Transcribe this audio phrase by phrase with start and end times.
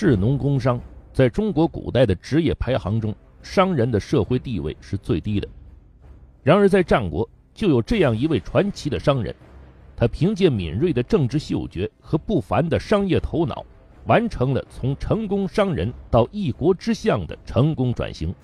[0.00, 0.80] 士农工商
[1.12, 5.46] 在中国古代的职业排行中，商人的社会地位是最低的。
[6.42, 9.34] 然而在战国，就有这样一位传奇的商人，
[9.94, 13.62] 他凭借敏锐的政治嗅觉和不凡的商业头脑，
[14.06, 18.34] 完成了从成功商人到一国之相的成功转型。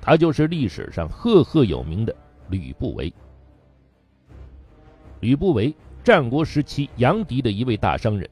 [0.00, 2.14] 他就是历史上赫赫有名的
[2.50, 3.12] 吕不韦。
[5.18, 5.74] 吕不韦，
[6.04, 8.30] 战国时期杨迪的一位大商人。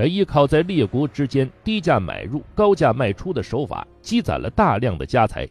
[0.00, 5.46] 他依靠在列国之间低价买入、高价卖出的手法，积攒了大量的家财。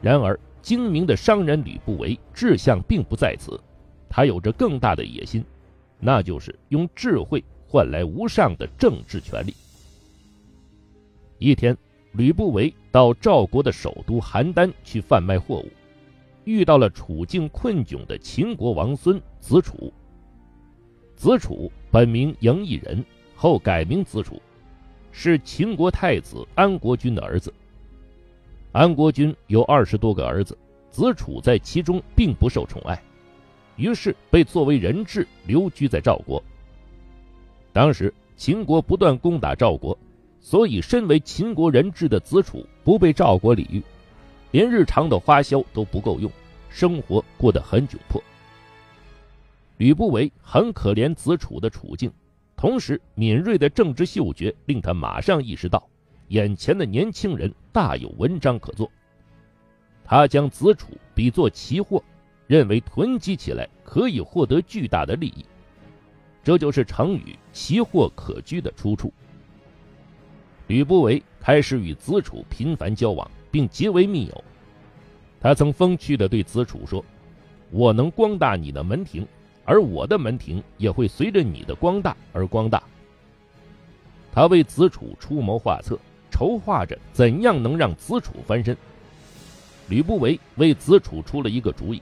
[0.00, 3.60] 然而，精明的商人吕不韦志向并不在此，
[4.08, 5.44] 他有着更大的野心，
[6.00, 9.54] 那就是用智慧换来无上的政治权力。
[11.36, 11.76] 一天，
[12.12, 15.68] 吕不韦到赵国的首都邯郸去贩卖货物，
[16.44, 19.92] 遇到了处境困窘的秦国王孙子楚。
[21.16, 23.04] 子楚本名嬴异人。
[23.40, 24.42] 后改名子楚，
[25.12, 27.54] 是秦国太子安国君的儿子。
[28.72, 30.58] 安国君有二十多个儿子，
[30.90, 33.00] 子楚在其中并不受宠爱，
[33.76, 36.42] 于是被作为人质留居在赵国。
[37.72, 39.96] 当时秦国不断攻打赵国，
[40.40, 43.80] 所以身为秦国人质的子楚不被赵国礼遇，
[44.50, 46.28] 连日常的花销都不够用，
[46.68, 48.20] 生活过得很窘迫。
[49.76, 52.10] 吕不韦很可怜子楚的处境。
[52.58, 55.88] 同时，敏锐的政治嗅觉令他马上意识到，
[56.26, 58.90] 眼前的年轻人大有文章可做。
[60.04, 62.02] 他将子楚比作期货，
[62.48, 65.46] 认为囤积起来可以获得巨大的利益。
[66.42, 69.12] 这就是成语“奇货可居”的出处。
[70.66, 74.44] 吕不韦开始与子楚频繁交往，并结为密友。
[75.40, 77.04] 他曾风趣地对子楚说
[77.70, 79.24] ：“我能光大你的门庭。”
[79.68, 82.82] 而我的门庭也会随着你的光大而光大。
[84.32, 85.98] 他为子楚出谋划策，
[86.30, 88.74] 筹划着怎样能让子楚翻身。
[89.90, 92.00] 吕不韦为子楚出了一个主意：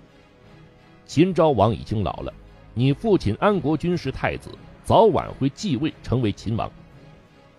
[1.07, 2.33] 秦昭王已经老了，
[2.73, 4.49] 你父亲安国君是太子，
[4.85, 6.71] 早晚会继位成为秦王。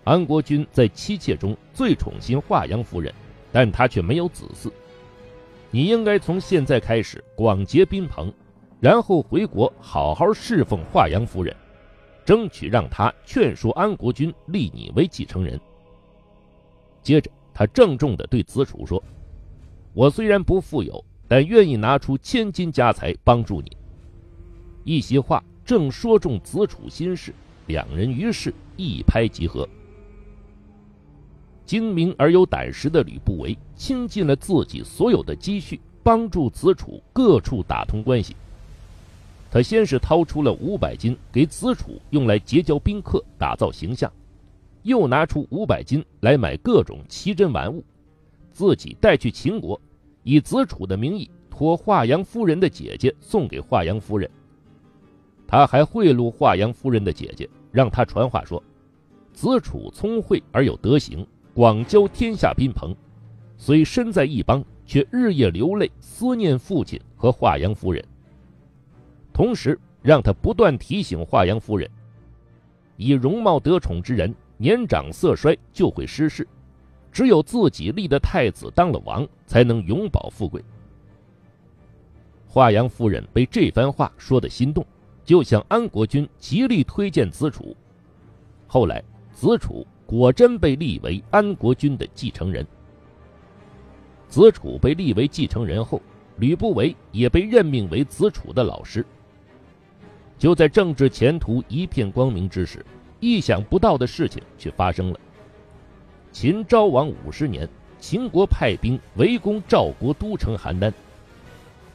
[0.04, 3.12] 安国君在妻妾中最宠信华阳夫人，
[3.52, 4.72] 但他却没有子嗣。
[5.70, 8.32] 你应该从现在开始广结宾朋。
[8.80, 11.54] 然后回国好好侍奉华阳夫人，
[12.24, 15.60] 争取让她劝说安国君立你为继承人。
[17.02, 19.02] 接着，他郑重地对子楚说
[19.94, 23.76] ：“我虽然不富有，但愿意拿出千金家财帮助你。”
[24.84, 27.34] 一席话正说中子楚心事，
[27.66, 29.68] 两人于是一拍即合。
[31.66, 38.36] 精明而有胆识的吕不韦倾尽了自己所有的积蓄，帮助子楚各处打通关系。
[39.50, 44.12] 他先是掏出了五百金给子楚用来结交宾客、打造形象，
[44.82, 47.82] 又拿出五百金来买各种奇珍玩物，
[48.52, 49.80] 自己带去秦国，
[50.22, 54.30] 以子楚的名义托华阳夫人的姐姐送给华阳夫人。
[55.46, 58.62] 他还贿赂华阳夫人的姐姐，让她传话说，
[59.32, 62.94] 子楚聪慧而有德行，广交天下宾朋，
[63.56, 68.04] 虽身在异邦，却日夜流泪思念父亲和华阳夫人。
[69.38, 71.88] 同时，让他不断提醒华阳夫人：
[72.96, 76.44] 以容貌得宠之人，年长色衰就会失势；
[77.12, 80.60] 只有自己立的太子当了王，才能永保富贵。
[82.48, 84.84] 华阳夫人被这番话说的心动，
[85.24, 87.76] 就向安国君极力推荐子楚。
[88.66, 89.00] 后来，
[89.30, 92.66] 子楚果真被立为安国君的继承人。
[94.26, 96.02] 子楚被立为继承人后，
[96.38, 99.06] 吕不韦也被任命为子楚的老师。
[100.38, 102.84] 就在政治前途一片光明之时，
[103.18, 105.18] 意想不到的事情却发生了。
[106.30, 107.68] 秦昭王五十年，
[107.98, 110.92] 秦国派兵围攻赵国都城邯郸。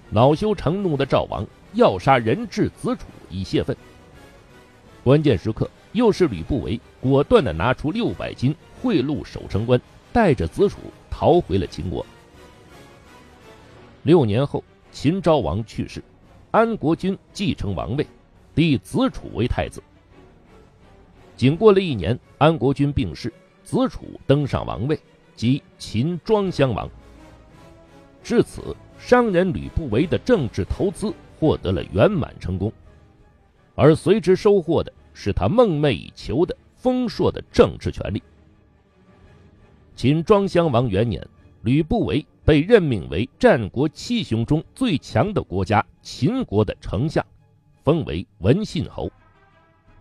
[0.10, 3.76] 恼羞成怒的赵王要杀人质子楚以泄愤。
[5.04, 9.80] 关键时刻，又是吕不韦果断的拿出六百金贿赂守城官，
[10.12, 10.80] 带着子楚
[11.10, 12.06] 逃回了秦国。
[14.04, 16.04] 六年后，秦昭王去世，
[16.52, 18.06] 安国君继承王位。
[18.56, 19.82] 立子楚为太子。
[21.36, 23.34] 仅过了一年，安国君病逝，
[23.64, 25.00] 子楚登上王位，
[25.36, 26.90] 即秦庄襄王。
[28.24, 32.72] 至此，商人吕不韦的政治投资获得了圆满成功，
[33.76, 38.22] 而随之收获的是他梦寐以求的丰硕的政治权利。
[39.96, 41.28] 秦庄襄王元年，
[41.64, 47.26] 吕不韦被任命为战国七雄中最强的国家秦国的丞相。
[47.84, 49.12] 封为文信侯，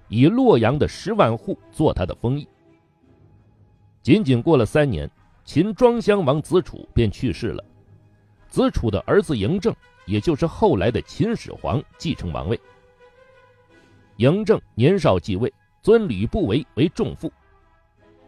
[0.09, 2.47] 以洛阳的十万户做他的封邑。
[4.03, 5.11] 仅仅过了三年，
[5.45, 7.65] 秦庄襄王子楚便去世了，
[8.49, 9.75] 子楚的儿子嬴政，
[10.07, 12.61] 也就是后来的秦始皇继承王位。
[14.17, 15.53] 嬴政年少继位，
[15.83, 17.33] 尊吕不韦为仲父，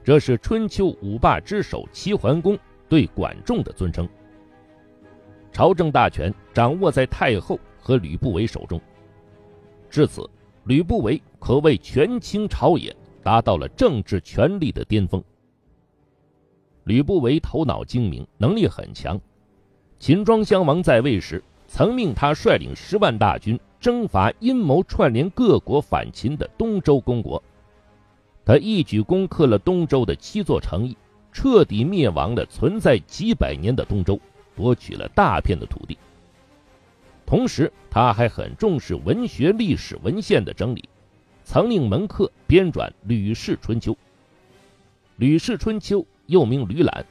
[0.02, 2.58] 这是春秋五霸之首齐桓公
[2.88, 4.08] 对管仲的尊称。
[5.52, 8.80] 朝政大权掌握在太后和吕不韦手中，
[9.94, 10.28] 至此，
[10.64, 12.92] 吕不韦可谓权倾朝野，
[13.22, 15.22] 达到了政治权力的巅峰。
[16.82, 19.20] 吕不韦头脑精明，能力很强。
[20.00, 23.56] 秦庄襄王在位时，曾命他率领十万大军。
[23.78, 27.40] 征伐阴谋串联各国反秦的东周公国，
[28.44, 30.96] 他一举攻克了东周的七座城邑，
[31.30, 34.18] 彻底灭亡了存在几百年的东周，
[34.56, 35.96] 夺取了大片的土地。
[37.34, 40.88] 同时，他还很重视文学历史文献的整理，
[41.42, 43.90] 曾令门客编撰《吕氏春秋》。
[45.16, 47.02] 《吕氏春秋》又名《吕览》，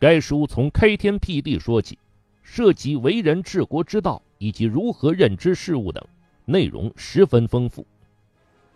[0.00, 1.98] 该书从开天辟地说起，
[2.42, 4.22] 涉及为人治国之道。
[4.38, 6.02] 以及如何认知事物等
[6.44, 7.86] 内容十分丰富。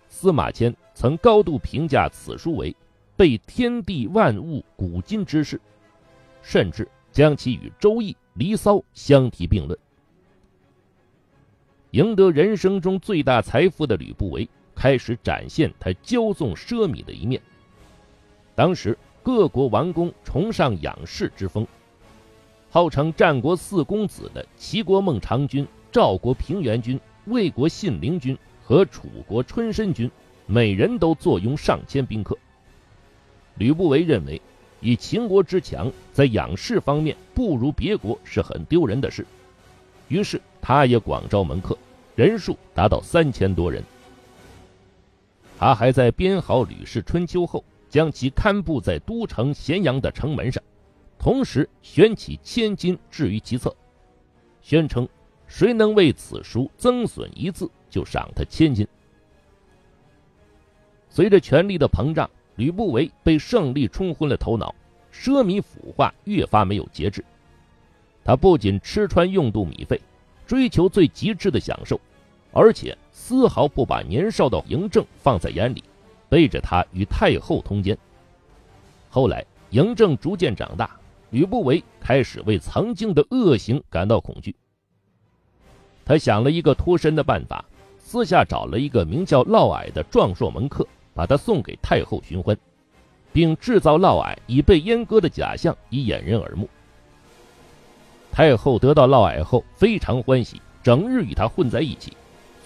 [0.09, 2.75] 司马迁曾高度评价此书为
[3.17, 5.59] “备天地万物古今之事”，
[6.43, 9.79] 甚至将其与《周易》《离骚》相提并论。
[11.98, 17.42] 赢得人生中最大财富的吕不韦开始展现他骄纵奢靡的一面。
[18.54, 21.66] 当时各国王公崇尚养士之风。
[22.70, 30.08] 号称战国四公子的齐国孟尝君、赵国平原君、魏国信陵君和楚国春申君，
[30.46, 32.38] 每人都坐拥上千宾客。
[33.56, 34.40] 吕不韦认为，
[34.80, 39.26] 以秦国之强，在养士方面不如别国是很丢人的事，
[40.06, 41.76] 于是他也广招门客，
[42.19, 43.81] 人数达到三千多人。
[45.56, 50.61] 他还在编好《吕氏春秋》后，将其刊布在都城咸阳的城门上。
[51.17, 53.73] 同时悬起千金置于其侧，
[54.61, 55.09] 宣称
[55.47, 58.85] 谁能为此书增损一字，就赏他千金。
[61.09, 64.75] 随着权力的膨胀，吕不韦被胜利冲昏了头脑，
[65.12, 67.25] 奢靡腐化越发没有节制。
[68.25, 70.00] 他不仅吃穿用度米费，
[70.49, 72.00] 追求最极致的享受，
[72.52, 75.82] 而且丝毫不把年少的嬴政放在眼里，
[76.28, 77.96] 背着他与太后通奸。
[79.10, 80.90] 后来，嬴政逐渐长大。
[81.30, 84.56] 吕不韦开始为曾经的恶行感到恐惧。
[86.06, 87.62] 他想了一个脱身的办法，
[87.98, 92.56] 私下找了一个名叫嫪毐的壮硕门客，把他送给太后寻欢，
[93.30, 96.66] 并制造嫪毐已被阉割的假象以掩人耳目。
[98.32, 102.16] 太后得到嫪毐后非常欢喜，整日与他混在一起，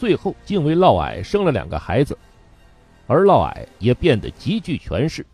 [0.02, 2.18] 最后竟为嫪毐生了两个孩子，
[3.06, 5.24] 而嫪毐也变得极具权势。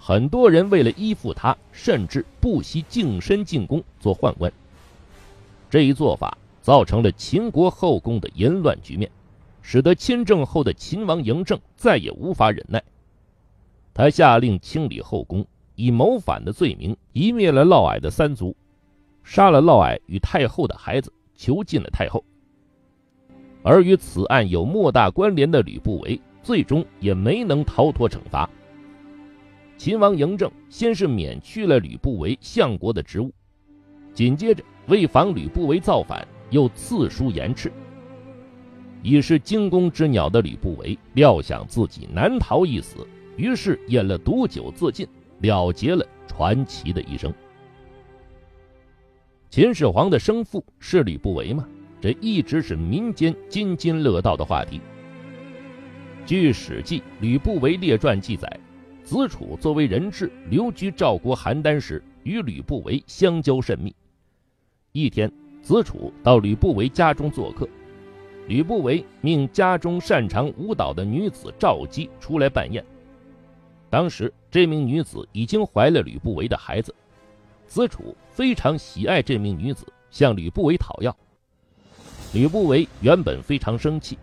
[0.00, 4.52] 很多人为了依附他，甚至不惜净身进宫做宦官。
[5.70, 9.08] 这一做法造成了秦国后宫的淫乱局面，
[9.62, 12.82] 使得亲政后的秦王嬴政再也无法忍耐。
[13.94, 15.46] 他下令清理后宫，
[15.76, 18.56] 以谋反的罪名夷灭了嫪毐的三族，
[19.22, 22.24] 杀了嫪毐与太后的孩子，囚禁了太后。
[23.68, 28.48] 而与此案有莫大关联的吕不韦，最终也没能逃脱惩罚。
[29.76, 33.32] 秦王嬴政先是免去了吕不韦相国的职务，
[34.14, 37.72] 紧接着为防吕不韦造反，又赐书严斥。
[39.02, 43.04] 已是惊弓之鸟的吕不韦料想自己难逃一死，
[43.36, 45.08] 于是饮了毒酒自尽，
[45.40, 47.34] 了结了传奇的一生。
[49.50, 51.68] 秦始皇的生父是吕不韦吗？
[52.06, 54.80] 这一直是民间津津乐道的话题。
[56.24, 58.48] 据《史记·吕不韦列传》记载。
[59.02, 63.92] 子楚作为人质留居赵国邯郸时，与吕不韦相交甚密。
[64.92, 65.28] 一天，
[65.62, 67.68] 子楚到吕不韦家中做客，
[68.46, 72.84] 吕不韦命家中擅长舞蹈的女子赵姬出来扮演。
[73.90, 76.94] 当时，这名女子已经怀了吕不韦的孩子，
[77.66, 81.16] 子楚非常喜爱这名女子，向吕不韦讨要。
[82.36, 84.18] 吕不韦原本非常生气，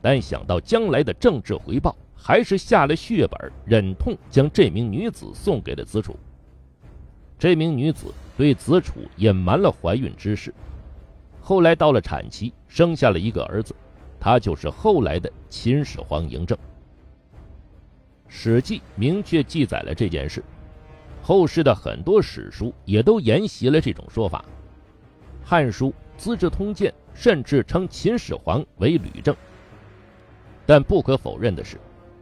[0.00, 1.96] 但想到将来的政治回报。
[2.14, 6.16] 还是下了血本，忍痛将这名女子送给了子楚。
[7.38, 8.06] 这名女子
[8.36, 10.52] 对子楚隐瞒了怀孕之事，
[11.40, 13.74] 后来到了产期，生下了一个儿子，
[14.18, 16.56] 他就是后来的秦始皇嬴政。
[18.28, 20.42] 《史记》明确记载了这件事，
[21.22, 24.44] 后世的很多史书也都沿袭了这种说法，
[25.48, 29.34] 《汉书》《资治通鉴》甚至称秦始皇为吕政。
[30.64, 31.76] 但不可否认的是。《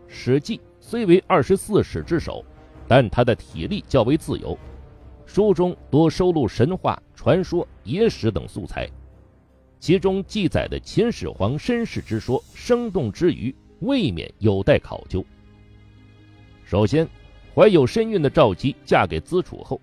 [0.09, 2.45] 史记》虽为二十四史之首，
[2.87, 4.57] 但他的体力较为自由。
[5.27, 8.89] 书中多收录神话、传说、野史等素材，
[9.81, 15.25] 其中记载的秦始皇身世之说生动之余，未免有待考究。
[16.65, 17.09] 首先，
[17.55, 19.81] 怀有身孕的赵姬嫁给子楚后，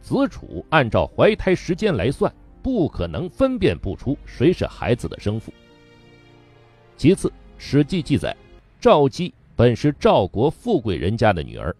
[0.00, 2.32] 子楚按照怀胎时间来算，
[2.64, 5.52] 不可能分辨不出谁是孩子的生父。
[6.96, 7.28] 其次，
[7.58, 8.34] 《史记》记载，
[8.80, 11.76] 赵姬本是赵国富贵人家的女儿，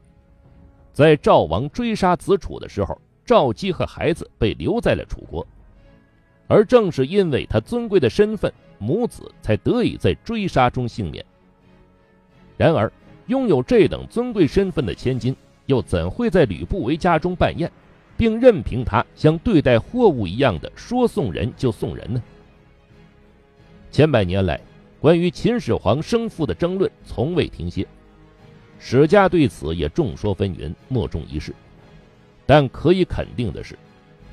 [0.92, 3.00] 在赵王追杀子楚的时候。
[3.24, 5.46] 赵姬和孩子被留在了楚国，
[6.46, 11.24] 而正是因为他尊贵的身份，母子才得以在追杀中幸免。
[12.58, 12.92] 然而，
[13.28, 17.72] 拥有这等尊贵身份的千金，又怎会在吕不韦家中办宴，
[18.16, 22.22] 并任凭他像对待货物一样的说送人就送人呢？
[23.90, 24.60] 千百年来，
[25.00, 27.86] 关于秦始皇生父的争论从未停歇，
[28.78, 31.54] 史家对此也众说纷纭，莫衷一是。
[32.46, 33.78] 但可以肯定的是，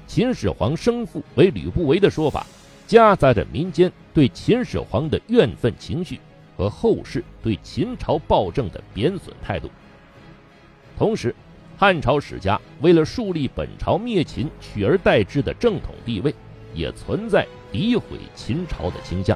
[0.08, 2.46] 秦始皇生父为吕不韦的说法，
[2.88, 6.20] 夹杂着民间对秦始皇的怨愤情绪
[6.58, 9.70] 和后世对秦朝暴政的贬损态度。
[10.98, 11.34] 同时，
[11.82, 16.32] 汉朝史家为了树立本朝灭秦取而代之的正统地位，
[16.76, 19.36] 也存在诋毁秦朝的倾向。